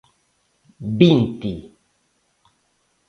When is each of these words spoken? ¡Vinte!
¡Vinte! 0.99 1.53